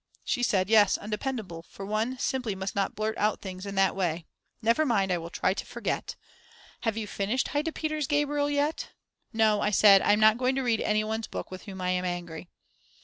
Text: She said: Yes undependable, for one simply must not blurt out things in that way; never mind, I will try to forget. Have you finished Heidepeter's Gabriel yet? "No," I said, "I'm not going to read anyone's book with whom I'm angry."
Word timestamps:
She 0.23 0.41
said: 0.41 0.67
Yes 0.67 0.97
undependable, 0.97 1.61
for 1.61 1.85
one 1.85 2.17
simply 2.17 2.55
must 2.55 2.75
not 2.75 2.95
blurt 2.95 3.15
out 3.19 3.39
things 3.39 3.67
in 3.67 3.75
that 3.75 3.95
way; 3.95 4.25
never 4.59 4.83
mind, 4.83 5.11
I 5.13 5.19
will 5.19 5.29
try 5.29 5.53
to 5.53 5.63
forget. 5.63 6.15
Have 6.79 6.97
you 6.97 7.05
finished 7.05 7.49
Heidepeter's 7.49 8.07
Gabriel 8.07 8.49
yet? 8.49 8.93
"No," 9.31 9.61
I 9.61 9.69
said, 9.69 10.01
"I'm 10.01 10.19
not 10.19 10.39
going 10.39 10.55
to 10.55 10.63
read 10.63 10.81
anyone's 10.81 11.27
book 11.27 11.51
with 11.51 11.65
whom 11.65 11.81
I'm 11.81 12.03
angry." 12.03 12.49